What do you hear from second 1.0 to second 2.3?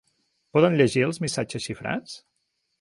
els missatges xifrats?